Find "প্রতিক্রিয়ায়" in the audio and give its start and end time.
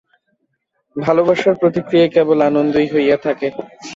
1.61-2.13